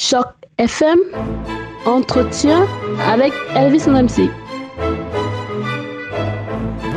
Choc 0.00 0.28
FM, 0.58 0.96
entretien 1.84 2.68
avec 3.04 3.32
Elvis 3.56 3.88
MC. 3.88 4.30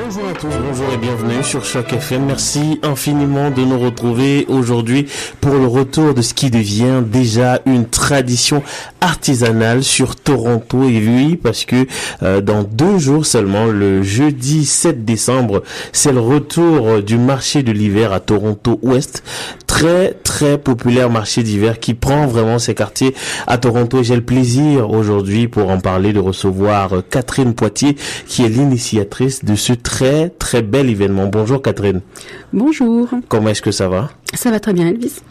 Bonjour 0.04 0.28
à 0.30 0.34
tous, 0.34 0.54
bonjour 0.64 0.94
et 0.94 0.98
bienvenue 0.98 1.44
sur 1.44 1.66
Choc 1.66 1.94
FM. 1.94 2.26
Merci 2.26 2.80
infiniment 2.84 3.50
de 3.50 3.64
nous 3.64 3.80
retrouver 3.80 4.46
aujourd'hui 4.50 5.08
pour 5.40 5.54
le 5.54 5.66
retour 5.66 6.14
de 6.14 6.22
ce 6.22 6.36
qui 6.36 6.52
devient 6.52 7.02
déjà 7.04 7.60
une 7.66 7.88
tradition 7.88 8.62
artisanale 9.00 9.84
sur 9.84 10.16
Toronto. 10.16 10.84
Et 10.84 11.04
oui, 11.04 11.40
parce 11.42 11.66
que 11.66 11.88
euh, 12.22 12.40
dans 12.40 12.62
deux 12.62 13.00
jours 13.00 13.26
seulement, 13.26 13.66
le 13.66 14.04
jeudi 14.04 14.66
7 14.66 15.06
décembre, 15.06 15.64
c'est 15.92 16.12
le 16.12 16.20
retour 16.20 17.02
du 17.02 17.18
marché 17.18 17.64
de 17.64 17.72
l'hiver 17.72 18.14
à 18.14 18.20
Toronto 18.20 18.80
Ouest. 18.84 19.24
Très, 19.72 20.14
très 20.24 20.58
populaire 20.58 21.10
marché 21.10 21.44
d'hiver 21.44 21.80
qui 21.80 21.94
prend 21.94 22.28
vraiment 22.28 22.60
ses 22.60 22.76
quartiers 22.76 23.16
à 23.48 23.58
Toronto. 23.58 24.04
J'ai 24.04 24.16
le 24.16 24.22
plaisir 24.22 24.92
aujourd'hui 24.92 25.48
pour 25.48 25.70
en 25.70 25.80
parler 25.80 26.12
de 26.12 26.20
recevoir 26.20 26.92
Catherine 27.10 27.56
Poitier, 27.56 27.96
qui 28.28 28.44
est 28.44 28.50
l'initiatrice 28.50 29.46
de 29.46 29.56
ce 29.56 29.72
très, 29.72 30.30
très 30.30 30.62
bel 30.62 30.90
événement. 30.90 31.28
Bonjour 31.28 31.62
Catherine. 31.62 32.02
Bonjour. 32.52 33.08
Comment 33.30 33.50
est-ce 33.50 33.62
que 33.62 33.72
ça 33.72 33.88
va? 33.88 34.12
Ça 34.34 34.52
va 34.52 34.60
très 34.60 34.74
bien 34.74 34.88
Elvis. 34.88 35.22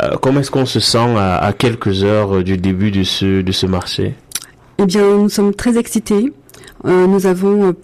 Euh, 0.00 0.16
comment 0.22 0.40
est-ce 0.40 0.52
qu'on 0.52 0.64
se 0.64 0.80
sent 0.80 1.16
à, 1.18 1.36
à, 1.36 1.52
quelques 1.52 2.04
heures 2.04 2.44
du 2.44 2.56
début 2.56 2.92
de 2.92 3.02
ce, 3.02 3.42
de 3.42 3.52
ce 3.52 3.66
marché? 3.66 4.14
Eh 4.78 4.86
bien, 4.86 5.02
nous 5.02 5.28
sommes 5.28 5.54
très 5.54 5.76
excités. 5.76 6.32
Euh, 6.84 7.06
nous 7.08 7.26
avons 7.26 7.74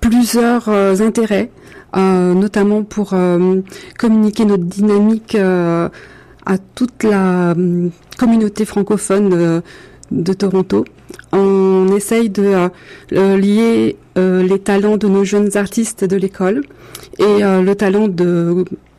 plusieurs 0.00 0.68
euh, 0.68 0.96
intérêts, 1.00 1.50
euh, 1.50 1.77
notamment 1.96 2.82
pour 2.82 3.10
euh, 3.12 3.60
communiquer 3.98 4.44
notre 4.44 4.64
dynamique 4.64 5.34
à 5.34 6.58
toute 6.74 7.02
la 7.02 7.54
communauté 8.18 8.64
francophone 8.64 9.62
de 10.10 10.32
Toronto. 10.32 10.84
On 11.32 11.88
essaye 11.94 12.30
de 12.30 12.70
lier 13.10 13.96
les 14.16 14.58
talents 14.58 14.96
de 14.96 15.08
nos 15.08 15.24
jeunes 15.24 15.56
artistes 15.56 16.04
de 16.04 16.16
l'école 16.16 16.62
et 17.18 17.42
le 17.42 17.72
talent 17.74 18.08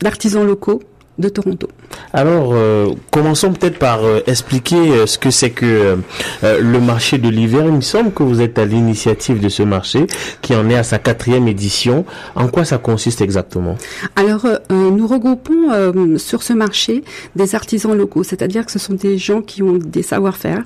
d'artisans 0.00 0.46
locaux 0.46 0.80
de 1.18 1.28
Toronto. 1.28 1.68
Alors, 2.12 2.52
euh, 2.54 2.94
commençons 3.10 3.52
peut-être 3.52 3.78
par 3.78 4.04
euh, 4.04 4.20
expliquer 4.26 4.76
euh, 4.76 5.06
ce 5.06 5.18
que 5.18 5.30
c'est 5.30 5.50
que 5.50 5.98
le 6.42 6.80
marché 6.80 7.18
de 7.18 7.28
l'hiver. 7.28 7.64
Il 7.66 7.72
me 7.72 7.80
semble 7.80 8.12
que 8.12 8.22
vous 8.22 8.40
êtes 8.40 8.58
à 8.58 8.64
l'initiative 8.64 9.40
de 9.40 9.48
ce 9.48 9.62
marché, 9.62 10.06
qui 10.42 10.54
en 10.54 10.68
est 10.70 10.76
à 10.76 10.82
sa 10.82 10.98
quatrième 10.98 11.48
édition. 11.48 12.04
En 12.34 12.48
quoi 12.48 12.64
ça 12.64 12.78
consiste 12.78 13.20
exactement? 13.20 13.76
Alors, 14.16 14.46
nous 14.70 15.06
regroupons 15.06 16.18
sur 16.18 16.42
ce 16.42 16.52
marché 16.52 17.04
des 17.36 17.54
artisans 17.54 17.96
locaux, 17.96 18.22
c'est-à-dire 18.22 18.64
que 18.64 18.72
ce 18.72 18.78
sont 18.78 18.94
des 18.94 19.18
gens 19.18 19.42
qui 19.42 19.62
ont 19.62 19.78
des 19.78 20.02
savoir-faire, 20.02 20.62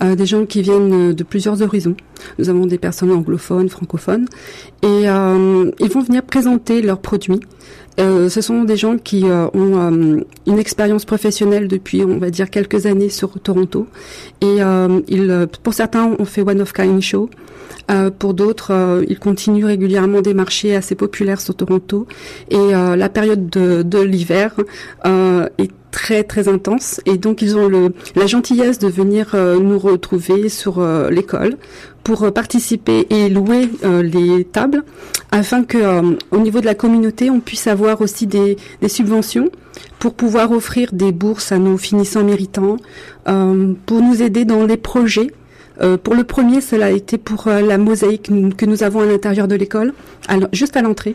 des 0.00 0.26
gens 0.26 0.46
qui 0.46 0.62
viennent 0.62 1.12
de 1.12 1.22
plusieurs 1.24 1.62
horizons. 1.62 1.96
Nous 2.38 2.48
avons 2.48 2.66
des 2.66 2.78
personnes 2.78 3.10
anglophones, 3.12 3.68
francophones, 3.68 4.26
et 4.82 5.04
ils 5.04 5.90
vont 5.90 6.02
venir 6.02 6.22
présenter 6.22 6.82
leurs 6.82 7.00
produits. 7.00 7.40
Euh, 7.98 8.28
ce 8.28 8.40
sont 8.40 8.64
des 8.64 8.76
gens 8.76 8.96
qui 8.96 9.24
euh, 9.24 9.46
ont 9.52 9.78
euh, 9.78 10.20
une 10.46 10.58
expérience 10.58 11.04
professionnelle 11.04 11.68
depuis, 11.68 12.02
on 12.02 12.18
va 12.18 12.30
dire, 12.30 12.48
quelques 12.50 12.86
années 12.86 13.08
sur 13.08 13.38
Toronto. 13.40 13.86
Et 14.40 14.58
ils, 15.08 15.48
pour 15.62 15.74
certains, 15.74 16.14
on 16.18 16.24
fait 16.24 16.42
one 16.42 16.60
of 16.60 16.72
kind 16.72 17.00
show. 17.00 17.28
pour 18.18 18.34
d'autres, 18.34 19.02
ils 19.08 19.18
continuent 19.18 19.66
régulièrement 19.66 20.20
des 20.20 20.34
marchés 20.34 20.74
assez 20.76 20.94
populaires 20.94 21.40
sur 21.40 21.54
Toronto. 21.54 22.06
Et 22.50 22.72
la 22.72 23.08
période 23.08 23.50
de, 23.50 23.82
de 23.82 24.00
l'hiver 24.00 24.54
est 25.04 25.70
très 25.90 26.24
très 26.24 26.48
intense 26.48 27.00
et 27.06 27.18
donc 27.18 27.42
ils 27.42 27.56
ont 27.56 27.68
le, 27.68 27.92
la 28.14 28.26
gentillesse 28.26 28.78
de 28.78 28.88
venir 28.88 29.34
nous 29.34 29.78
retrouver 29.78 30.48
sur 30.48 30.80
l'école 31.10 31.56
pour 32.04 32.32
participer 32.32 33.06
et 33.10 33.28
louer 33.28 33.68
les 34.02 34.44
tables 34.44 34.82
afin 35.32 35.64
que 35.64 35.78
euh, 35.78 36.16
au 36.30 36.38
niveau 36.38 36.60
de 36.60 36.66
la 36.66 36.74
communauté, 36.74 37.30
on 37.30 37.40
puisse 37.40 37.66
avoir 37.66 38.00
aussi 38.00 38.26
des, 38.26 38.56
des, 38.80 38.88
subventions 38.88 39.48
pour 39.98 40.14
pouvoir 40.14 40.50
offrir 40.50 40.90
des 40.92 41.12
bourses 41.12 41.52
à 41.52 41.58
nos 41.58 41.76
finissants 41.76 42.24
méritants, 42.24 42.76
euh, 43.28 43.74
pour 43.86 44.02
nous 44.02 44.22
aider 44.22 44.44
dans 44.44 44.64
les 44.66 44.76
projets. 44.76 45.30
Euh, 45.80 45.96
pour 45.96 46.14
le 46.14 46.24
premier, 46.24 46.60
cela 46.60 46.86
a 46.86 46.90
été 46.90 47.16
pour 47.16 47.46
euh, 47.46 47.60
la 47.60 47.78
mosaïque 47.78 48.30
que 48.56 48.66
nous 48.66 48.82
avons 48.82 49.00
à 49.00 49.06
l'intérieur 49.06 49.48
de 49.48 49.54
l'école, 49.54 49.94
juste 50.52 50.76
à 50.76 50.82
l'entrée. 50.82 51.14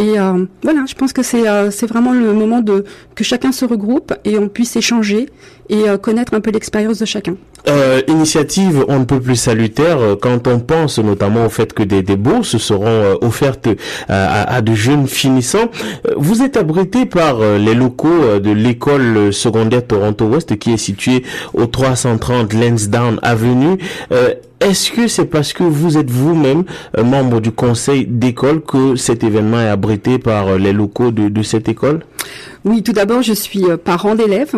Et 0.00 0.18
euh, 0.18 0.46
voilà, 0.62 0.84
je 0.88 0.94
pense 0.94 1.12
que 1.12 1.22
c'est 1.22 1.46
euh, 1.46 1.70
c'est 1.70 1.84
vraiment 1.84 2.14
le 2.14 2.32
moment 2.32 2.62
de 2.62 2.86
que 3.14 3.22
chacun 3.22 3.52
se 3.52 3.66
regroupe 3.66 4.14
et 4.24 4.38
on 4.38 4.48
puisse 4.48 4.74
échanger 4.74 5.26
et 5.68 5.90
euh, 5.90 5.98
connaître 5.98 6.32
un 6.32 6.40
peu 6.40 6.50
l'expérience 6.50 6.98
de 6.98 7.04
chacun. 7.04 7.36
Euh, 7.68 8.00
initiative 8.08 8.82
on 8.88 9.00
ne 9.00 9.04
peut 9.04 9.20
plus 9.20 9.36
salutaire 9.36 9.98
quand 10.22 10.46
on 10.48 10.58
pense 10.58 10.98
notamment 10.98 11.44
au 11.44 11.50
fait 11.50 11.74
que 11.74 11.82
des, 11.82 12.02
des 12.02 12.16
bourses 12.16 12.56
seront 12.56 13.18
offertes 13.20 13.68
à, 14.08 14.54
à, 14.54 14.62
de 14.62 14.72
jeunes 14.72 15.06
finissants. 15.06 15.68
Vous 16.16 16.42
êtes 16.42 16.56
abrité 16.56 17.04
par 17.04 17.40
les 17.40 17.74
locaux 17.74 18.38
de 18.42 18.50
l'école 18.50 19.34
secondaire 19.34 19.86
Toronto 19.86 20.24
Ouest 20.24 20.58
qui 20.58 20.72
est 20.72 20.78
située 20.78 21.22
au 21.52 21.66
330 21.66 22.54
Lansdowne 22.54 23.18
Avenue. 23.20 23.76
Est-ce 24.60 24.90
que 24.90 25.08
c'est 25.08 25.24
parce 25.24 25.54
que 25.54 25.62
vous 25.62 25.96
êtes 25.96 26.10
vous-même 26.10 26.64
euh, 26.98 27.02
membre 27.02 27.40
du 27.40 27.50
conseil 27.50 28.04
d'école 28.04 28.60
que 28.60 28.94
cet 28.94 29.24
événement 29.24 29.58
est 29.58 29.68
abrité 29.68 30.18
par 30.18 30.48
euh, 30.48 30.58
les 30.58 30.74
locaux 30.74 31.10
de, 31.10 31.42
cette 31.42 31.70
école? 31.70 32.00
Oui, 32.66 32.82
tout 32.82 32.92
d'abord, 32.92 33.22
je 33.22 33.32
suis 33.32 33.64
euh, 33.64 33.78
parent 33.78 34.14
d'élèves. 34.14 34.54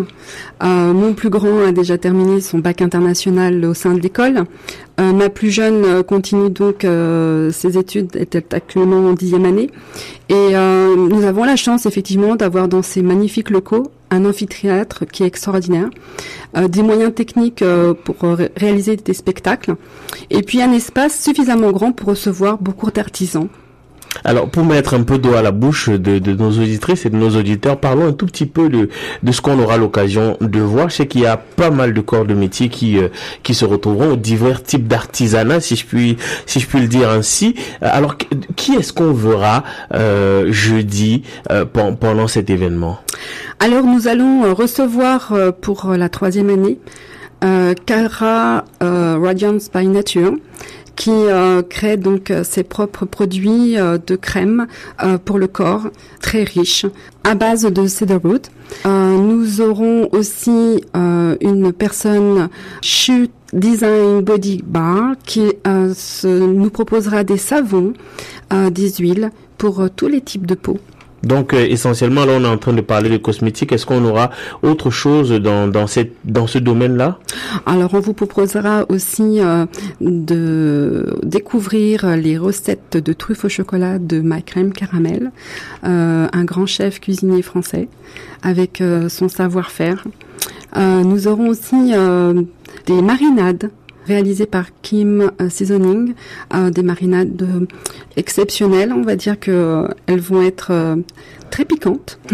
Mon 0.60 1.14
plus 1.14 1.30
grand 1.30 1.64
a 1.64 1.70
déjà 1.70 1.98
terminé 1.98 2.40
son 2.40 2.58
bac 2.58 2.82
international 2.82 3.64
au 3.64 3.74
sein 3.74 3.94
de 3.94 4.00
l'école. 4.00 4.44
Ma 4.98 5.28
plus 5.28 5.50
jeune 5.50 6.02
continue 6.04 6.50
donc 6.50 6.86
ses 7.52 7.78
études, 7.78 8.14
est 8.14 8.54
actuellement 8.54 9.08
en 9.08 9.12
dixième 9.12 9.44
année. 9.44 9.68
Et 10.28 10.52
nous 10.54 11.24
avons 11.24 11.42
la 11.42 11.56
chance, 11.56 11.86
effectivement, 11.86 12.36
d'avoir 12.36 12.68
dans 12.68 12.82
ces 12.82 13.02
magnifiques 13.02 13.50
locaux 13.50 13.90
un 14.12 14.24
amphithéâtre 14.24 15.04
qui 15.06 15.24
est 15.24 15.26
extraordinaire, 15.26 15.90
des 16.54 16.82
moyens 16.82 17.14
techniques 17.14 17.64
pour 18.04 18.16
réaliser 18.56 18.96
des 18.96 19.14
spectacles, 19.14 19.74
et 20.30 20.42
puis 20.42 20.62
un 20.62 20.72
espace 20.72 21.20
suffisamment 21.20 21.72
grand 21.72 21.92
pour 21.92 22.10
recevoir 22.10 22.58
beaucoup 22.58 22.90
d'artisans. 22.90 23.48
Alors, 24.24 24.48
pour 24.48 24.64
mettre 24.64 24.94
un 24.94 25.02
peu 25.02 25.18
d'eau 25.18 25.34
à 25.34 25.42
la 25.42 25.50
bouche 25.50 25.88
de, 25.88 26.18
nos 26.32 26.50
auditrices 26.50 27.06
et 27.06 27.10
de 27.10 27.16
nos 27.16 27.30
auditeurs, 27.30 27.78
parlons 27.78 28.08
un 28.08 28.12
tout 28.12 28.26
petit 28.26 28.46
peu 28.46 28.68
de, 28.68 28.88
de 29.22 29.32
ce 29.32 29.40
qu'on 29.40 29.58
aura 29.58 29.76
l'occasion 29.76 30.36
de 30.40 30.60
voir. 30.60 30.90
Je 30.90 30.96
sais 30.96 31.06
qu'il 31.06 31.22
y 31.22 31.26
a 31.26 31.36
pas 31.36 31.70
mal 31.70 31.94
de 31.94 32.00
corps 32.00 32.24
de 32.24 32.34
métier 32.34 32.68
qui, 32.68 32.98
euh, 32.98 33.08
qui 33.42 33.54
se 33.54 33.64
retrouveront, 33.64 34.16
divers 34.16 34.62
types 34.62 34.86
d'artisanat, 34.86 35.60
si 35.60 35.76
je 35.76 35.86
puis, 35.86 36.16
si 36.46 36.60
je 36.60 36.66
puis 36.66 36.80
le 36.80 36.88
dire 36.88 37.10
ainsi. 37.10 37.54
Alors, 37.80 38.16
qui 38.56 38.74
est-ce 38.74 38.92
qu'on 38.92 39.12
verra 39.12 39.64
euh, 39.94 40.52
jeudi 40.52 41.22
euh, 41.50 41.64
pendant 41.64 42.28
cet 42.28 42.50
événement? 42.50 42.98
Alors, 43.60 43.84
nous 43.84 44.08
allons 44.08 44.44
euh, 44.44 44.52
recevoir 44.52 45.34
pour 45.60 45.92
la 45.96 46.08
troisième 46.08 46.50
année 46.50 46.78
euh, 47.44 47.74
Cara 47.86 48.64
Radiance 48.80 49.70
by 49.72 49.86
Nature 49.86 50.32
qui 50.96 51.10
euh, 51.10 51.62
crée 51.62 51.96
donc 51.96 52.30
euh, 52.30 52.44
ses 52.44 52.62
propres 52.62 53.04
produits 53.04 53.78
euh, 53.78 53.98
de 54.04 54.16
crème 54.16 54.66
pour 55.24 55.38
le 55.38 55.46
corps, 55.46 55.88
très 56.20 56.44
riches, 56.44 56.86
à 57.24 57.34
base 57.34 57.64
de 57.64 57.86
cedarwood. 57.86 58.46
nous 58.84 59.60
aurons 59.60 60.08
aussi 60.12 60.82
une 60.94 61.72
personne 61.72 62.48
Shoot 62.82 63.30
Design 63.52 64.20
Body 64.20 64.62
Bar 64.64 65.14
qui 65.24 65.52
nous 66.24 66.70
proposera 66.70 67.24
des 67.24 67.36
savons, 67.36 67.92
des 68.50 68.90
huiles 68.92 69.30
pour 69.58 69.88
tous 69.94 70.08
les 70.08 70.20
types 70.20 70.46
de 70.46 70.54
peau. 70.54 70.78
Donc 71.22 71.54
euh, 71.54 71.66
essentiellement 71.68 72.24
là 72.24 72.34
on 72.38 72.44
est 72.44 72.48
en 72.48 72.58
train 72.58 72.72
de 72.72 72.80
parler 72.80 73.08
de 73.10 73.16
cosmétiques. 73.16 73.72
Est-ce 73.72 73.86
qu'on 73.86 74.04
aura 74.04 74.30
autre 74.62 74.90
chose 74.90 75.30
dans 75.30 75.68
dans 75.68 75.86
cette 75.86 76.14
dans 76.24 76.46
ce 76.46 76.58
domaine-là? 76.58 77.18
Alors 77.66 77.94
on 77.94 78.00
vous 78.00 78.14
proposera 78.14 78.84
aussi 78.88 79.40
euh, 79.40 79.66
de 80.00 81.16
découvrir 81.22 82.16
les 82.16 82.38
recettes 82.38 82.96
de 82.96 83.12
truffes 83.12 83.44
au 83.44 83.48
chocolat 83.48 83.98
de 83.98 84.20
ma 84.20 84.40
crème 84.40 84.72
caramel, 84.72 85.30
euh, 85.84 86.26
un 86.32 86.44
grand 86.44 86.66
chef 86.66 87.00
cuisinier 87.00 87.42
français 87.42 87.88
avec 88.42 88.80
euh, 88.80 89.08
son 89.08 89.28
savoir-faire. 89.28 90.04
Euh, 90.76 91.02
nous 91.02 91.28
aurons 91.28 91.48
aussi 91.48 91.92
des 92.86 93.02
marinades 93.02 93.70
réalisé 94.06 94.46
par 94.46 94.66
Kim 94.82 95.30
euh, 95.40 95.48
Seasoning, 95.48 96.14
euh, 96.54 96.70
des 96.70 96.82
marinades 96.82 97.42
euh, 97.42 97.66
exceptionnelles. 98.16 98.92
On 98.92 99.02
va 99.02 99.16
dire 99.16 99.38
que 99.38 99.86
elles 100.06 100.20
vont 100.20 100.42
être 100.42 100.96
très 101.50 101.64
piquantes. 101.64 102.18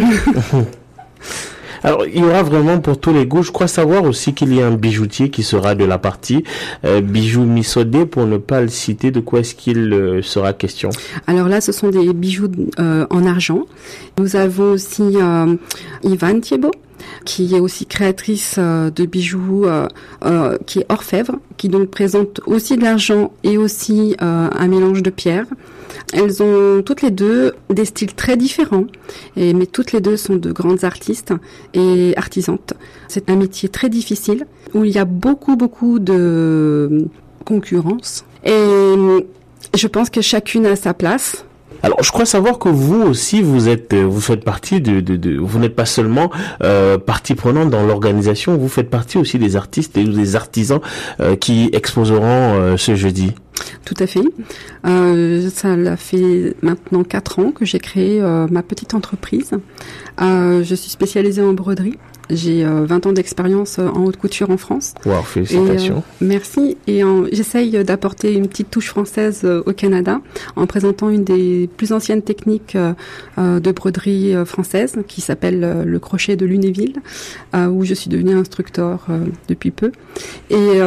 Alors, 1.82 2.06
il 2.06 2.20
y 2.20 2.24
aura 2.24 2.42
vraiment 2.42 2.80
pour 2.80 2.98
tous 2.98 3.12
les 3.12 3.26
goûts. 3.26 3.42
Je 3.42 3.52
crois 3.52 3.68
savoir 3.68 4.04
aussi 4.04 4.34
qu'il 4.34 4.54
y 4.54 4.60
a 4.60 4.66
un 4.66 4.74
bijoutier 4.74 5.30
qui 5.30 5.42
sera 5.42 5.74
de 5.74 5.84
la 5.84 5.98
partie 5.98 6.44
euh, 6.84 7.00
bijoux 7.00 7.44
Misodé, 7.44 8.06
pour 8.06 8.26
ne 8.26 8.38
pas 8.38 8.60
le 8.60 8.68
citer. 8.68 9.10
De 9.10 9.20
quoi 9.20 9.40
est-ce 9.40 9.54
qu'il 9.54 9.92
euh, 9.92 10.22
sera 10.22 10.52
question? 10.52 10.90
Alors 11.26 11.48
là, 11.48 11.60
ce 11.60 11.72
sont 11.72 11.90
des 11.90 12.12
bijoux 12.12 12.50
euh, 12.78 13.06
en 13.10 13.26
argent. 13.26 13.66
Nous 14.18 14.36
avons 14.36 14.72
aussi 14.72 15.16
Ivan 16.02 16.40
Thiebaud 16.40 16.72
qui 17.24 17.54
est 17.54 17.60
aussi 17.60 17.86
créatrice 17.86 18.56
euh, 18.58 18.90
de 18.90 19.04
bijoux, 19.06 19.66
qui 20.66 20.80
est 20.80 20.86
orfèvre, 20.88 21.36
qui 21.56 21.68
donc 21.68 21.90
présente 21.90 22.40
aussi 22.46 22.76
de 22.76 22.82
l'argent 22.82 23.32
et 23.44 23.56
aussi 23.58 24.16
un 24.20 24.68
mélange 24.68 25.02
de 25.02 25.10
pierres. 25.10 25.46
Elles 26.12 26.42
ont 26.42 26.82
toutes 26.82 27.02
les 27.02 27.10
deux 27.10 27.54
des 27.70 27.84
styles 27.84 28.14
très 28.14 28.36
différents, 28.36 28.86
mais 29.36 29.66
toutes 29.66 29.92
les 29.92 30.00
deux 30.00 30.16
sont 30.16 30.36
de 30.36 30.52
grandes 30.52 30.84
artistes 30.84 31.32
et 31.74 32.14
artisantes. 32.16 32.74
C'est 33.08 33.30
un 33.30 33.36
métier 33.36 33.68
très 33.68 33.88
difficile 33.88 34.46
où 34.74 34.84
il 34.84 34.92
y 34.92 34.98
a 34.98 35.04
beaucoup 35.04 35.56
beaucoup 35.56 35.98
de 35.98 37.06
concurrence 37.44 38.24
et 38.44 38.94
je 39.76 39.86
pense 39.86 40.10
que 40.10 40.20
chacune 40.20 40.66
a 40.66 40.76
sa 40.76 40.94
place. 40.94 41.44
Alors, 41.82 42.02
je 42.02 42.10
crois 42.10 42.26
savoir 42.26 42.58
que 42.58 42.68
vous 42.68 43.02
aussi, 43.02 43.40
vous 43.40 43.68
êtes, 43.68 43.94
euh, 43.94 44.02
vous 44.02 44.20
faites 44.20 44.44
partie 44.44 44.80
de, 44.80 45.00
de, 45.00 45.16
de 45.16 45.38
vous 45.38 45.58
n'êtes 45.60 45.76
pas 45.76 45.86
seulement 45.86 46.30
euh, 46.62 46.98
partie 46.98 47.36
prenante 47.36 47.70
dans 47.70 47.84
l'organisation, 47.84 48.56
vous 48.56 48.68
faites 48.68 48.90
partie 48.90 49.16
aussi 49.16 49.38
des 49.38 49.54
artistes 49.54 49.96
et 49.96 50.04
des 50.04 50.36
artisans 50.36 50.80
euh, 51.20 51.36
qui 51.36 51.70
exposeront 51.72 52.24
euh, 52.24 52.76
ce 52.76 52.96
jeudi. 52.96 53.32
Tout 53.84 53.94
à 53.98 54.06
fait. 54.06 54.24
Euh, 54.86 55.48
ça 55.50 55.76
l'a 55.76 55.96
fait 55.96 56.54
maintenant 56.62 57.04
quatre 57.04 57.38
ans 57.38 57.52
que 57.52 57.64
j'ai 57.64 57.78
créé 57.78 58.20
ma 58.50 58.62
petite 58.62 58.94
entreprise. 58.94 59.50
je 60.18 60.74
suis 60.74 60.90
spécialisée 60.90 61.42
en 61.42 61.52
broderie 61.52 61.98
j'ai 62.30 62.64
20 62.64 63.06
euh, 63.06 63.08
ans 63.08 63.12
d'expérience 63.12 63.78
euh, 63.78 63.88
en 63.88 64.04
haute 64.04 64.16
couture 64.16 64.50
en 64.50 64.56
France. 64.56 64.94
Wow, 65.06 65.22
félicitations. 65.22 65.96
Et, 65.96 66.24
euh, 66.24 66.26
merci. 66.26 66.76
Et 66.86 67.02
j'essaye 67.32 67.84
d'apporter 67.84 68.34
une 68.34 68.48
petite 68.48 68.70
touche 68.70 68.88
française 68.88 69.44
au 69.44 69.72
Canada 69.72 70.20
en 70.56 70.66
présentant 70.66 71.08
une 71.08 71.24
des 71.24 71.68
plus 71.76 71.92
anciennes 71.92 72.22
techniques 72.22 72.76
de 73.36 73.72
broderie 73.72 74.34
française 74.44 74.96
qui 75.06 75.20
s'appelle 75.20 75.84
le 75.84 75.98
crochet 75.98 76.36
de 76.36 76.44
Lunéville, 76.44 76.96
où 77.54 77.84
je 77.84 77.94
suis 77.94 78.10
devenue 78.10 78.34
instructeur 78.34 79.06
depuis 79.48 79.70
peu. 79.70 79.92
Et 80.50 80.80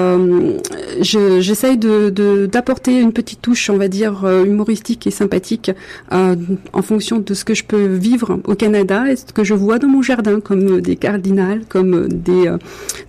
j'essaye 1.01 1.77
de 1.77 2.45
d'apporter 2.61 2.99
une 2.99 3.11
petite 3.11 3.41
touche, 3.41 3.71
on 3.71 3.77
va 3.77 3.87
dire, 3.87 4.23
humoristique 4.45 5.07
et 5.07 5.11
sympathique 5.11 5.71
en 6.11 6.81
fonction 6.83 7.17
de 7.17 7.33
ce 7.33 7.43
que 7.43 7.55
je 7.55 7.63
peux 7.63 7.85
vivre 7.85 8.39
au 8.45 8.53
Canada 8.55 9.11
et 9.11 9.15
ce 9.15 9.25
que 9.33 9.43
je 9.43 9.55
vois 9.55 9.79
dans 9.79 9.87
mon 9.87 10.03
jardin, 10.03 10.39
comme 10.39 10.79
des 10.79 10.95
cardinals 10.95 11.61
comme 11.67 12.07
des, 12.07 12.47
euh, 12.47 12.57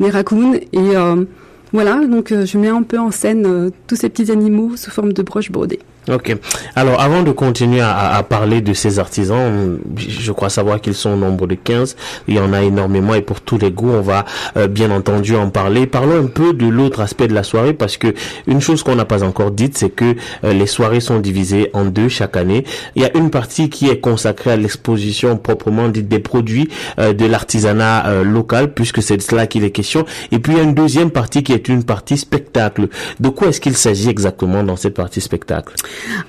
des 0.01 0.11
raccoons. 0.11 0.55
Et 0.55 0.63
euh, 0.75 1.25
voilà, 1.73 2.07
donc 2.07 2.33
euh, 2.33 2.47
je 2.47 2.59
mets 2.59 2.69
un 2.69 2.83
peu 2.83 2.99
en 2.99 3.11
scène 3.11 3.71
tous 3.87 3.97
ces 3.97 4.09
petits 4.09 4.31
animaux 4.31 4.77
sous 4.77 4.91
forme 4.91 5.13
de 5.13 5.23
broches 5.23 5.51
brodées. 5.51 5.81
Ok. 6.09 6.37
Alors, 6.75 7.01
avant 7.01 7.23
de 7.23 7.31
continuer 7.31 7.81
à, 7.81 8.15
à, 8.15 8.23
parler 8.25 8.61
de 8.61 8.73
ces 8.73 8.99
artisans, 8.99 9.79
je 9.97 10.33
crois 10.33 10.49
savoir 10.49 10.81
qu'ils 10.81 10.95
sont 10.95 11.11
au 11.11 11.17
nombre 11.17 11.47
de 11.47 11.55
15. 11.55 11.97
Il 12.27 12.35
y 12.35 12.41
en 12.41 12.53
a 12.53 12.63
énormément 12.63 13.15
et 13.15 13.23
pour 13.23 13.41
tous 13.41 13.57
les 13.57 13.71
goûts, 13.71 13.91
on 13.91 14.01
va 14.01 14.25
euh, 14.57 14.67
bien 14.67 14.91
entendu 14.91 15.37
en 15.37 15.51
parler. 15.51 15.87
Parlons 15.87 16.25
un 16.25 16.27
peu 16.27 16.55
de 16.55 16.67
l'autre 16.67 17.01
aspect 17.01 17.29
de 17.29 17.35
la 17.35 17.45
soirée 17.45 17.73
parce 17.73 17.99
que 17.99 18.15
une 18.49 18.61
chose 18.61 18.83
qu'on 18.83 18.97
n'a 18.97 19.05
pas 19.05 19.23
encore 19.23 19.53
dite, 19.53 19.79
c'est 19.79 19.91
que 19.91 20.17
euh, 20.43 20.53
les 20.53 20.67
soirées 20.67 20.99
sont 20.99 21.21
divisées 21.21 21.71
en 21.73 21.85
deux 21.85 22.09
chaque 22.09 22.37
année. 22.37 22.65
Il 22.97 23.03
y 23.03 23.05
a 23.05 23.17
une 23.17 23.31
partie 23.31 23.71
qui 23.71 23.89
est 23.89 24.01
consacrée 24.01 24.51
à 24.51 24.57
l'exposition 24.57 25.37
proprement 25.37 25.89
dite 25.89 26.09
des 26.09 26.19
produits 26.19 26.69
euh, 26.99 27.13
de 27.13 27.27
l'artisanat 27.27 28.23
local 28.25 28.75
puisque 28.75 29.03
c'est 29.03 29.17
de 29.17 29.23
cela 29.23 29.47
qu'il 29.47 29.63
est 29.63 29.71
question. 29.71 30.05
Et 30.33 30.41
puis, 30.41 30.55
il 30.55 30.57
y 30.57 30.61
a 30.61 30.65
une 30.65 30.75
deuxième 30.75 31.13
partie 31.13 31.45
qui 31.45 31.53
est 31.53 31.69
une 31.69 31.85
partie 31.85 32.19
spectacle. 32.19 32.89
De 33.21 33.29
quoi 33.29 33.49
est-ce 33.49 33.61
qu'il 33.61 33.77
s'agit 33.77 34.09
exactement 34.09 34.65
dans 34.65 34.77
cette 34.77 34.95
partie 34.95 35.21
spectacle? 35.21 35.75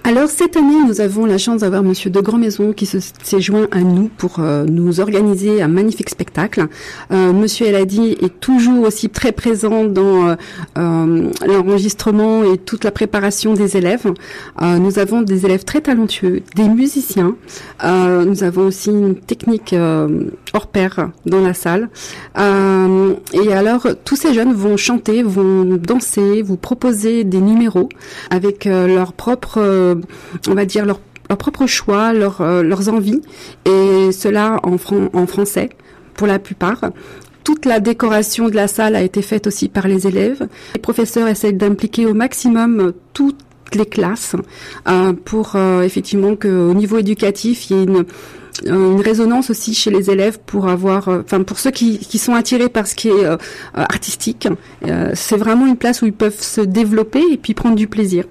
Alors 0.04 0.30
cette 0.30 0.57
année, 0.57 0.83
nous 0.86 1.01
avons 1.01 1.25
la 1.25 1.38
chance 1.38 1.62
d'avoir 1.62 1.81
Monsieur 1.81 2.10
de 2.10 2.19
Grand 2.19 2.38
Maison 2.38 2.74
qui 2.74 2.86
s'est 2.86 3.42
joint 3.42 3.68
à 3.71 3.80
nous 3.80 4.10
pour 4.18 4.39
euh, 4.39 4.65
nous 4.65 5.00
organiser 5.00 5.62
un 5.62 5.68
magnifique 5.68 6.10
spectacle. 6.10 6.68
Euh, 7.12 7.33
Monsieur 7.33 7.68
Eladi 7.68 8.18
est 8.21 8.39
toujours 8.39 8.86
aussi 8.86 9.10
très 9.10 9.31
présent 9.31 9.86
dans 9.86 10.36
euh, 10.77 11.30
l'enregistrement 11.45 12.44
et 12.44 12.57
toute 12.57 12.83
la 12.83 12.92
préparation 12.92 13.54
des 13.54 13.77
élèves. 13.77 14.12
nous 14.62 15.00
avons 15.00 15.21
des 15.21 15.45
élèves 15.45 15.63
très 15.63 15.81
talentueux, 15.81 16.42
des 16.56 16.68
musiciens. 16.68 17.36
nous 17.83 18.44
avons 18.44 18.68
aussi 18.68 18.89
une 18.89 19.15
technique 19.15 19.75
hors 20.54 20.68
pair 20.68 21.10
dans 21.25 21.42
la 21.42 21.54
salle. 21.54 21.89
et 22.38 23.54
alors, 23.54 23.88
tous 24.04 24.15
ces 24.15 24.33
jeunes 24.33 24.54
vont 24.54 24.77
chanter, 24.77 25.24
vont 25.24 25.63
danser, 25.77 26.42
vous 26.42 26.57
proposer 26.57 27.24
des 27.24 27.42
numéros 27.42 27.89
avec 28.30 28.65
leur 28.65 29.13
propre 29.13 29.52
euh, 29.57 29.95
on 30.47 30.53
va 30.53 30.65
dire, 30.65 30.85
leur, 30.85 31.00
propre 31.38 31.65
choix, 31.65 32.13
leur, 32.13 32.41
euh, 32.41 32.63
leurs 32.63 32.89
envies, 32.89 33.21
et 33.65 34.11
cela 34.11 34.59
en, 34.63 34.77
français 34.77 35.69
pour 36.15 36.27
la 36.27 36.39
plupart. 36.39 36.91
Toute 37.44 37.65
la 37.65 37.79
décoration 37.79 38.50
de 38.50 38.55
la 38.55 38.67
salle 38.67 38.95
a 38.95 39.01
été 39.01 39.21
faite 39.21 39.47
aussi 39.47 39.67
par 39.67 39.88
les 39.88 40.07
élèves. 40.07 40.47
Les 40.75 40.81
professeurs 40.81 41.27
essaient 41.27 41.51
d'impliquer 41.51 42.05
au 42.05 42.13
maximum 42.13 42.94
toutes 43.13 43.39
les 43.73 43.85
classes 43.85 44.35
euh, 44.88 45.13
pour 45.13 45.55
effectivement 45.55 46.35
qu'au 46.35 46.73
niveau 46.73 47.00
éducatif, 47.00 47.69
il 47.69 47.77
y 47.77 47.79
ait 47.79 47.83
une, 47.83 48.05
résonance 49.01 49.50
aussi 49.50 49.73
chez 49.73 49.89
les 49.89 50.11
élèves 50.11 50.39
pour 50.45 50.67
avoir, 50.67 51.07
enfin 51.07 51.41
pour 51.41 51.57
ceux 51.57 51.71
qui, 51.71 51.97
qui, 51.97 52.19
sont 52.19 52.35
attirés 52.35 52.69
par 52.69 52.85
ce 52.85 52.94
qui 52.94 53.09
est 53.09 53.25
artistique. 53.73 54.47
c'est 55.15 55.38
vraiment 55.38 55.65
une 55.65 55.75
place 55.75 56.03
où 56.03 56.05
ils 56.05 56.13
peuvent 56.13 56.39
se 56.39 56.61
développer 56.61 57.23
et 57.31 57.38
puis 57.38 57.55
prendre 57.55 57.75
du 57.75 57.88
plaisir. 57.88 58.25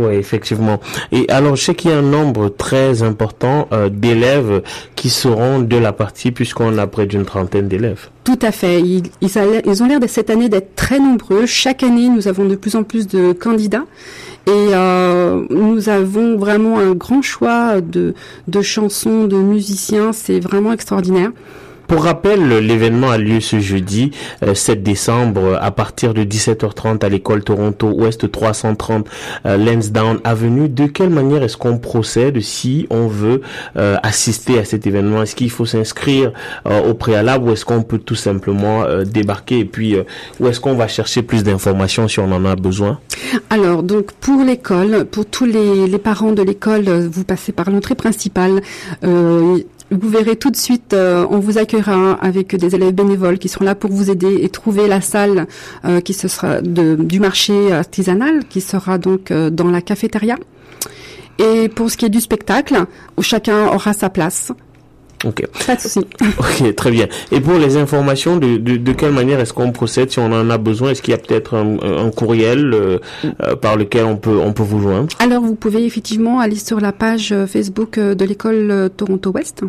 Oui, 0.00 0.14
effectivement. 0.14 0.80
Et 1.12 1.26
alors, 1.28 1.56
je 1.56 1.64
sais 1.64 1.74
qu'il 1.74 1.90
y 1.90 1.94
a 1.94 1.98
un 1.98 2.02
nombre 2.02 2.48
très 2.48 3.02
important 3.02 3.68
euh, 3.72 3.90
d'élèves 3.90 4.62
qui 4.96 5.10
seront 5.10 5.60
de 5.60 5.76
la 5.76 5.92
partie, 5.92 6.32
puisqu'on 6.32 6.78
a 6.78 6.86
près 6.86 7.06
d'une 7.06 7.26
trentaine 7.26 7.68
d'élèves. 7.68 8.08
Tout 8.24 8.38
à 8.40 8.50
fait. 8.50 8.80
Ils, 8.80 9.82
ont 9.82 9.86
l'air 9.86 10.00
cette 10.06 10.30
année 10.30 10.48
d'être 10.48 10.74
très 10.74 10.98
nombreux. 10.98 11.44
Chaque 11.44 11.82
année, 11.82 12.08
nous 12.08 12.28
avons 12.28 12.46
de 12.46 12.56
plus 12.56 12.76
en 12.76 12.82
plus 12.82 13.06
de 13.06 13.32
candidats. 13.32 13.84
Et 14.46 14.50
euh, 14.72 15.44
nous 15.50 15.90
avons 15.90 16.38
vraiment 16.38 16.78
un 16.78 16.92
grand 16.92 17.20
choix 17.20 17.82
de 17.82 18.14
chansons, 18.62 19.24
de 19.24 19.36
musiciens. 19.36 20.12
C'est 20.14 20.40
vraiment 20.40 20.72
extraordinaire. 20.72 21.30
Pour 21.90 22.04
rappel, 22.04 22.46
l'événement 22.46 23.10
a 23.10 23.18
lieu 23.18 23.40
ce 23.40 23.58
jeudi 23.58 24.12
7 24.54 24.78
euh, 24.78 24.80
décembre 24.80 25.58
à 25.60 25.72
partir 25.72 26.14
de 26.14 26.22
17h30 26.22 27.04
à 27.04 27.08
l'école 27.08 27.42
Toronto 27.42 27.88
Ouest 27.88 28.30
330 28.30 29.08
euh, 29.44 29.56
Lansdowne 29.56 30.20
Avenue. 30.22 30.68
De 30.68 30.86
quelle 30.86 31.10
manière 31.10 31.42
est-ce 31.42 31.56
qu'on 31.56 31.78
procède 31.78 32.40
si 32.42 32.86
on 32.90 33.08
veut 33.08 33.40
euh, 33.76 33.96
assister 34.04 34.60
à 34.60 34.64
cet 34.64 34.86
événement? 34.86 35.24
Est-ce 35.24 35.34
qu'il 35.34 35.50
faut 35.50 35.66
s'inscrire 35.66 36.32
au 36.64 36.94
préalable 36.94 37.48
ou 37.48 37.52
est-ce 37.54 37.64
qu'on 37.64 37.82
peut 37.82 37.98
tout 37.98 38.14
simplement 38.14 38.84
débarquer 39.04 39.58
et 39.58 39.64
puis 39.64 39.96
où 40.38 40.46
est-ce 40.46 40.60
qu'on 40.60 40.76
va 40.76 40.86
chercher 40.86 41.22
plus 41.22 41.42
d'informations 41.42 42.06
si 42.06 42.20
on 42.20 42.30
en 42.30 42.44
a 42.44 42.54
besoin? 42.54 43.00
Alors 43.50 43.82
donc 43.82 44.12
pour 44.12 44.44
l'école, 44.44 45.06
pour 45.06 45.26
tous 45.26 45.44
les, 45.44 45.88
les 45.88 45.98
parents 45.98 46.32
de 46.32 46.42
l'école, 46.42 46.84
vous 46.84 47.24
passez 47.24 47.50
par 47.50 47.68
l'entrée 47.68 47.96
principale. 47.96 48.60
Vous 49.90 50.08
verrez 50.08 50.36
tout 50.36 50.52
de 50.52 50.56
suite, 50.56 50.92
euh, 50.92 51.26
on 51.30 51.40
vous 51.40 51.58
accueillera 51.58 52.12
avec 52.12 52.54
des 52.54 52.76
élèves 52.76 52.94
bénévoles 52.94 53.38
qui 53.38 53.48
seront 53.48 53.64
là 53.64 53.74
pour 53.74 53.90
vous 53.90 54.08
aider 54.08 54.38
et 54.40 54.48
trouver 54.48 54.86
la 54.86 55.00
salle 55.00 55.48
euh, 55.84 56.00
qui 56.00 56.14
se 56.14 56.28
sera 56.28 56.60
du 56.62 57.18
marché 57.18 57.72
artisanal, 57.72 58.44
qui 58.44 58.60
sera 58.60 58.98
donc 58.98 59.32
euh, 59.32 59.50
dans 59.50 59.68
la 59.68 59.82
cafétéria. 59.82 60.36
Et 61.40 61.68
pour 61.68 61.90
ce 61.90 61.96
qui 61.96 62.04
est 62.04 62.10
du 62.10 62.20
spectacle, 62.20 62.84
chacun 63.20 63.66
aura 63.66 63.92
sa 63.92 64.10
place. 64.10 64.52
Ok. 65.24 65.44
Pas 65.66 65.76
de 65.76 65.80
souci. 65.80 66.00
Ok, 66.38 66.74
très 66.74 66.90
bien. 66.90 67.06
Et 67.30 67.40
pour 67.40 67.54
les 67.54 67.76
informations, 67.76 68.36
de, 68.36 68.56
de, 68.56 68.76
de 68.76 68.92
quelle 68.92 69.12
manière 69.12 69.38
est-ce 69.40 69.52
qu'on 69.52 69.72
procède 69.72 70.10
si 70.10 70.18
on 70.18 70.32
en 70.32 70.48
a 70.48 70.58
besoin? 70.58 70.90
Est-ce 70.90 71.02
qu'il 71.02 71.12
y 71.12 71.14
a 71.14 71.18
peut-être 71.18 71.54
un, 71.54 71.76
un, 72.06 72.10
courriel 72.10 72.72
euh, 72.72 72.98
euh, 73.42 73.56
par 73.56 73.76
lequel 73.76 74.04
on 74.04 74.16
peut 74.16 74.38
on 74.38 74.52
peut 74.52 74.62
vous 74.62 74.80
joindre? 74.80 75.08
Alors, 75.18 75.42
vous 75.42 75.54
pouvez 75.54 75.84
effectivement 75.84 76.40
aller 76.40 76.56
sur 76.56 76.80
la 76.80 76.92
page 76.92 77.32
euh, 77.32 77.46
Facebook 77.46 77.98
de 77.98 78.24
l'école 78.24 78.90
Toronto 78.96 79.30
Ouest, 79.32 79.62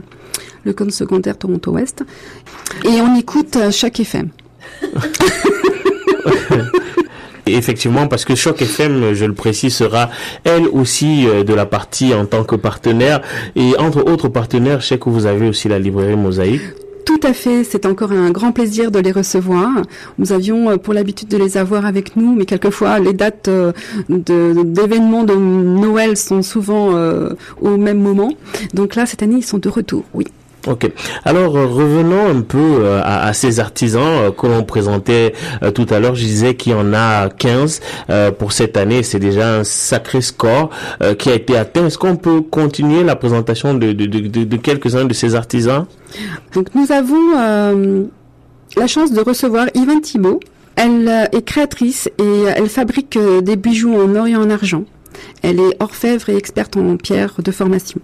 le 0.63 0.73
compte 0.73 0.91
secondaire 0.91 1.37
Toronto 1.37 1.71
Ouest, 1.71 2.03
et 2.85 3.01
on 3.01 3.15
écoute 3.15 3.57
chaque 3.71 3.99
FM. 3.99 4.29
effectivement, 7.45 8.07
parce 8.07 8.25
que 8.25 8.35
Choc 8.35 8.61
FM, 8.61 9.13
je 9.13 9.25
le 9.25 9.33
précise, 9.33 9.75
sera 9.75 10.09
elle 10.43 10.67
aussi 10.67 11.27
euh, 11.27 11.43
de 11.43 11.53
la 11.53 11.65
partie 11.65 12.13
en 12.13 12.25
tant 12.25 12.43
que 12.43 12.55
partenaire. 12.55 13.21
Et 13.55 13.77
entre 13.77 14.05
autres 14.09 14.27
partenaires, 14.27 14.81
je 14.81 14.87
sais 14.87 14.99
que 14.99 15.09
vous 15.09 15.25
avez 15.25 15.47
aussi 15.47 15.67
la 15.67 15.79
librairie 15.79 16.15
Mosaïque. 16.15 16.61
Tout 17.05 17.19
à 17.23 17.33
fait, 17.33 17.63
c'est 17.63 17.85
encore 17.85 18.11
un 18.11 18.29
grand 18.29 18.51
plaisir 18.51 18.91
de 18.91 18.99
les 18.99 19.11
recevoir. 19.11 19.69
Nous 20.19 20.31
avions 20.31 20.69
euh, 20.69 20.77
pour 20.77 20.93
l'habitude 20.93 21.27
de 21.27 21.37
les 21.37 21.57
avoir 21.57 21.85
avec 21.85 22.15
nous, 22.15 22.35
mais 22.35 22.45
quelquefois 22.45 22.99
les 22.99 23.13
dates 23.13 23.47
euh, 23.47 23.71
d'événements 24.07 25.23
de, 25.23 25.33
Noël 25.35 26.15
sont 26.15 26.41
souvent 26.41 26.91
au 27.61 27.77
même 27.77 27.99
moment. 27.99 28.33
Donc 28.73 28.95
là, 28.95 29.05
cette 29.05 29.23
année, 29.23 29.37
ils 29.37 29.45
sont 29.45 29.57
de 29.57 29.69
retour, 29.69 30.03
oui. 30.13 30.25
Ok. 30.67 30.91
Alors 31.25 31.57
euh, 31.57 31.65
revenons 31.65 32.29
un 32.29 32.41
peu 32.41 32.57
euh, 32.59 33.01
à, 33.03 33.33
ces 33.33 33.59
artisans 33.59 34.03
euh, 34.03 34.31
que 34.31 34.45
l'on 34.45 34.63
présentait 34.63 35.33
tout 35.73 35.87
à 35.89 35.99
l'heure. 35.99 36.13
Je 36.15 36.23
disais 36.23 36.55
qu'il 36.55 36.73
y 36.73 36.75
en 36.75 36.93
a 36.93 37.29
15 37.29 37.81
pour 38.37 38.51
cette 38.51 38.77
année. 38.77 39.03
C'est 39.03 39.19
déjà 39.19 39.55
un 39.55 39.63
sacré 39.63 40.21
score 40.21 40.69
qui 41.17 41.29
a 41.29 41.33
été 41.33 41.57
atteint. 41.57 41.87
Est-ce 41.87 41.97
qu'on 41.97 42.15
peut 42.15 42.41
continuer 42.41 43.03
la 43.03 43.15
présentation 43.15 43.73
de, 43.73 43.91
de, 43.91 44.05
de, 44.05 44.43
de 44.43 44.57
quelques-uns 44.57 45.05
de 45.05 45.13
ces 45.13 45.35
artisans? 45.35 45.85
Donc 46.53 46.67
nous 46.75 46.91
avons 46.91 48.09
la 48.77 48.87
chance 48.87 49.11
de 49.11 49.21
recevoir 49.21 49.67
Yvonne 49.73 50.01
Thibault. 50.01 50.39
Elle 50.75 51.29
est 51.31 51.43
créatrice 51.43 52.09
et 52.17 52.43
elle 52.55 52.69
fabrique 52.69 53.17
des 53.17 53.55
bijoux 53.55 53.95
en 53.95 54.15
or 54.15 54.27
et 54.27 54.35
en 54.35 54.49
argent. 54.49 54.83
Elle 55.41 55.59
est 55.59 55.81
orfèvre 55.81 56.29
et 56.29 56.35
experte 56.35 56.77
en 56.77 56.97
pierre 56.97 57.35
de 57.43 57.51
formation. 57.51 57.99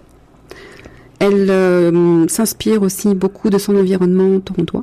Elle 1.18 1.50
euh, 1.50 2.28
s'inspire 2.28 2.82
aussi 2.82 3.14
beaucoup 3.14 3.50
de 3.50 3.58
son 3.58 3.76
environnement 3.76 4.38
torontois. 4.40 4.82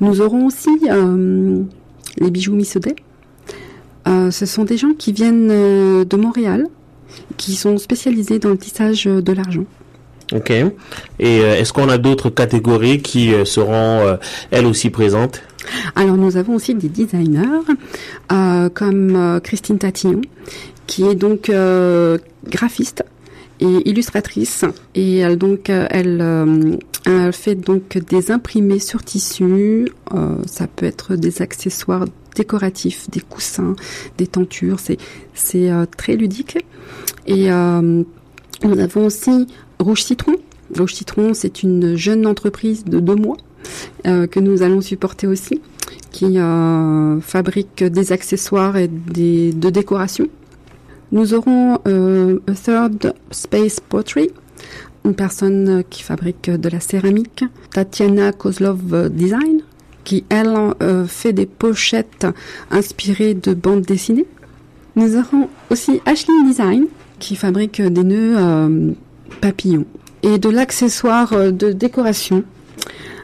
Nous 0.00 0.20
aurons 0.20 0.46
aussi 0.46 0.70
euh, 0.88 1.62
les 2.18 2.30
bijoux 2.30 2.54
Missaudet. 2.54 2.96
Euh, 4.06 4.30
ce 4.30 4.46
sont 4.46 4.64
des 4.64 4.76
gens 4.76 4.94
qui 4.96 5.12
viennent 5.12 5.48
de 5.48 6.16
Montréal, 6.16 6.66
qui 7.36 7.54
sont 7.54 7.76
spécialisés 7.76 8.38
dans 8.38 8.50
le 8.50 8.58
tissage 8.58 9.04
de 9.04 9.32
l'argent. 9.32 9.64
Ok. 10.32 10.50
Et 10.50 11.36
est-ce 11.38 11.72
qu'on 11.72 11.88
a 11.88 11.98
d'autres 11.98 12.30
catégories 12.30 13.02
qui 13.02 13.32
seront 13.44 14.18
elles 14.50 14.66
aussi 14.66 14.90
présentes? 14.90 15.42
Alors 15.96 16.16
nous 16.16 16.36
avons 16.36 16.54
aussi 16.54 16.74
des 16.74 16.88
designers 16.88 17.64
comme 18.74 19.40
Christine 19.42 19.78
Tatillon, 19.78 20.20
qui 20.86 21.04
est 21.04 21.14
donc 21.14 21.50
graphiste 22.46 23.04
et 23.60 23.88
illustratrice 23.88 24.64
et 24.94 25.18
elle 25.18 25.36
donc 25.36 25.70
euh, 25.70 25.86
euh, 25.94 26.76
elle, 27.06 27.32
fait 27.32 27.54
donc 27.54 27.98
des 27.98 28.30
imprimés 28.30 28.78
sur 28.78 29.02
tissu. 29.02 29.88
Euh, 30.14 30.36
ça 30.46 30.66
peut 30.66 30.86
être 30.86 31.16
des 31.16 31.42
accessoires 31.42 32.04
décoratifs, 32.36 33.08
des 33.10 33.20
coussins, 33.20 33.74
des 34.18 34.26
tentures. 34.26 34.78
C'est 34.78 34.98
c'est 35.34 35.70
très 35.96 36.16
ludique. 36.16 36.58
Et 37.26 37.48
nous 37.48 38.78
avons 38.78 39.06
aussi 39.06 39.46
Rouge 39.78 40.02
Citron. 40.02 40.36
Rouge 40.76 40.94
Citron, 40.94 41.34
c'est 41.34 41.62
une 41.62 41.96
jeune 41.96 42.26
entreprise 42.26 42.84
de 42.84 43.00
deux 43.00 43.16
mois 43.16 43.36
que 44.04 44.40
nous 44.40 44.62
allons 44.62 44.80
supporter 44.80 45.26
aussi, 45.26 45.60
qui 46.10 46.36
fabrique 47.22 47.84
des 47.84 48.12
accessoires 48.12 48.76
et 48.76 48.88
des, 48.88 49.52
de 49.52 49.70
décoration 49.70 50.28
nous 51.12 51.34
aurons 51.34 51.78
euh, 51.86 52.38
a 52.46 52.52
Third 52.52 53.14
Space 53.30 53.80
Pottery, 53.80 54.30
une 55.04 55.14
personne 55.14 55.82
qui 55.88 56.02
fabrique 56.02 56.50
de 56.50 56.68
la 56.68 56.80
céramique, 56.80 57.44
Tatiana 57.70 58.32
Kozlov 58.32 59.08
Design, 59.10 59.62
qui 60.04 60.24
elle 60.28 60.54
euh, 60.82 61.06
fait 61.06 61.32
des 61.32 61.46
pochettes 61.46 62.26
inspirées 62.70 63.34
de 63.34 63.54
bandes 63.54 63.82
dessinées. 63.82 64.26
Nous 64.96 65.16
aurons 65.16 65.48
aussi 65.70 66.00
Ashley 66.06 66.32
Design, 66.46 66.86
qui 67.18 67.36
fabrique 67.36 67.80
des 67.80 68.04
nœuds 68.04 68.36
euh, 68.38 68.92
papillons 69.40 69.86
et 70.22 70.38
de 70.38 70.48
l'accessoire 70.48 71.32
euh, 71.32 71.50
de 71.50 71.72
décoration 71.72 72.44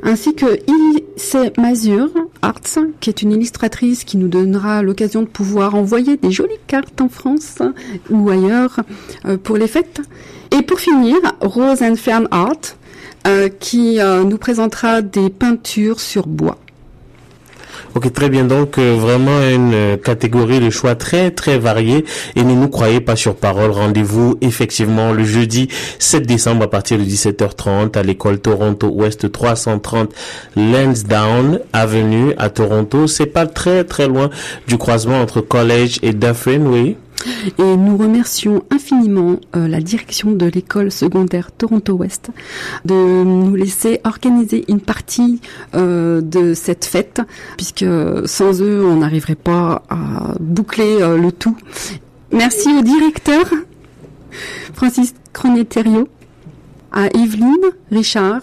ainsi 0.03 0.35
que 0.35 0.47
Ilse 0.47 1.37
Mazur 1.57 2.11
Arts, 2.45 2.79
qui 3.01 3.09
est 3.09 3.23
une 3.23 3.33
illustratrice 3.33 4.05
qui 4.05 4.19
nous 4.19 4.29
donnera 4.29 4.83
l'occasion 4.83 5.23
de 5.23 5.27
pouvoir 5.27 5.75
envoyer 5.75 6.19
des 6.19 6.31
jolies 6.31 6.61
cartes 6.67 7.01
en 7.01 7.09
France 7.09 7.63
ou 8.11 8.29
ailleurs 8.29 8.81
euh, 9.25 9.39
pour 9.39 9.57
les 9.57 9.67
fêtes. 9.67 10.03
Et 10.51 10.61
pour 10.61 10.79
finir, 10.79 11.17
Rose 11.41 11.83
and 11.83 11.97
Fern 11.97 12.29
Art, 12.31 12.77
euh, 13.27 13.49
qui 13.49 13.99
euh, 13.99 14.25
nous 14.25 14.37
présentera 14.37 15.01
des 15.01 15.31
peintures 15.31 16.01
sur 16.01 16.27
bois. 16.27 16.59
Ok, 17.95 18.13
très 18.13 18.29
bien. 18.29 18.45
Donc 18.45 18.79
euh, 18.79 18.97
vraiment 18.99 19.41
une 19.43 19.75
euh, 19.75 19.97
catégorie 19.97 20.61
de 20.61 20.71
choix 20.71 20.95
très 20.95 21.31
très 21.31 21.59
variée 21.59 22.05
et 22.37 22.43
ne 22.43 22.55
nous 22.55 22.69
croyez 22.69 23.01
pas 23.01 23.17
sur 23.17 23.37
parole. 23.37 23.71
Rendez-vous 23.71 24.37
effectivement 24.41 25.13
le 25.13 25.25
jeudi 25.25 25.69
7 25.99 26.27
décembre 26.27 26.65
à 26.65 26.71
partir 26.71 26.99
de 26.99 27.05
17h30 27.05 27.97
à 27.97 28.03
l'école 28.03 28.39
Toronto 28.41 28.89
Ouest 28.89 29.31
330 29.31 30.11
Lansdowne 30.57 31.61
Avenue 31.73 32.35
à 32.37 32.51
Toronto. 32.51 33.07
C'est 33.07 33.27
pas 33.27 33.47
très 33.47 33.85
très 33.85 34.09
loin 34.09 34.31
du 34.67 34.79
croisement 34.79 35.21
entre 35.21 35.41
College 35.41 35.99
et 36.03 36.13
Dufferin, 36.13 36.67
oui. 36.67 36.97
Et 37.59 37.77
nous 37.77 37.97
remercions 37.97 38.65
infiniment 38.71 39.37
euh, 39.57 39.67
la 39.67 39.81
direction 39.81 40.33
de 40.33 40.47
l'école 40.47 40.91
secondaire 40.91 41.53
Toronto-Ouest 41.53 42.31
de 42.85 43.23
nous 43.25 43.55
laisser 43.55 44.01
organiser 44.05 44.65
une 44.69 44.81
partie 44.81 45.41
euh, 45.75 46.21
de 46.21 46.55
cette 46.55 46.85
fête, 46.85 47.23
puisque 47.57 47.87
sans 48.27 48.61
eux, 48.63 48.85
on 48.85 48.97
n'arriverait 48.97 49.35
pas 49.35 49.83
à 49.89 50.35
boucler 50.41 51.01
euh, 51.01 51.17
le 51.17 51.33
tout. 51.33 51.57
Merci 52.33 52.69
au 52.69 52.83
directeur, 52.83 53.45
Francis 54.75 55.15
Croneterio, 55.33 56.09
à 56.93 57.07
Evelyne 57.07 57.71
Richard 57.91 58.43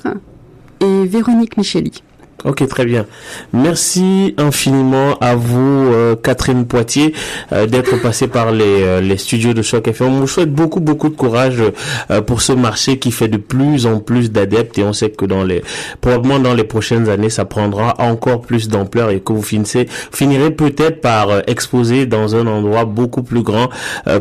et 0.80 1.06
Véronique 1.06 1.58
Micheli. 1.58 2.04
Ok, 2.44 2.68
très 2.68 2.86
bien. 2.86 3.06
Merci 3.54 4.34
infiniment 4.38 5.16
à 5.22 5.36
vous, 5.36 5.60
euh, 5.94 6.16
Catherine 6.16 6.66
Poitier, 6.66 7.14
euh, 7.52 7.68
d'être 7.68 8.02
passée 8.02 8.28
par 8.28 8.52
les, 8.52 8.82
euh, 8.82 9.00
les 9.00 9.18
studios 9.18 9.54
de 9.54 9.62
Choc 9.62 9.88
FM. 9.88 10.08
On 10.08 10.20
vous 10.22 10.28
souhaite 10.28 10.52
beaucoup, 10.52 10.80
beaucoup 10.80 11.10
de 11.10 11.16
courage 11.16 11.62
pour 12.26 12.42
ce 12.42 12.54
marché 12.54 12.98
qui 12.98 13.12
fait 13.12 13.28
de 13.28 13.38
plus 13.38 13.86
en 13.86 14.00
plus 14.00 14.32
d'adeptes 14.32 14.78
et 14.78 14.84
on 14.84 14.94
sait 14.94 15.12
que 15.12 15.26
dans 15.26 15.44
les, 15.44 15.62
probablement 16.02 16.40
dans 16.40 16.54
les 16.54 16.64
prochaines 16.64 17.10
années, 17.10 17.30
ça 17.30 17.46
prendra 17.46 17.96
encore 18.00 18.42
plus 18.42 18.68
d'ampleur 18.68 19.12
et 19.12 19.20
que 19.20 19.34
vous 19.34 19.42
finissez, 19.44 19.88
finirez 20.12 20.52
peut-être 20.52 21.02
par 21.02 21.48
exposer 21.48 22.06
dans 22.06 22.36
un 22.36 22.48
endroit 22.48 22.86
beaucoup 22.86 23.24
plus 23.24 23.42
grand 23.44 23.70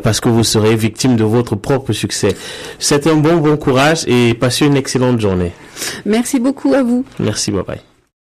parce 0.03 0.21
que 0.21 0.29
vous 0.29 0.45
serez 0.45 0.77
victime 0.77 1.17
de 1.17 1.25
votre 1.25 1.57
propre 1.57 1.93
succès. 1.93 2.37
C'est 2.79 3.07
un 3.07 3.15
bon, 3.15 3.37
bon 3.39 3.57
courage 3.57 4.05
et 4.07 4.35
passez 4.35 4.67
une 4.67 4.77
excellente 4.77 5.21
journée. 5.21 5.53
Merci 6.05 6.39
beaucoup 6.39 6.75
à 6.75 6.83
vous. 6.83 7.05
Merci, 7.19 7.51
bye 7.51 7.65
bye. 7.67 7.90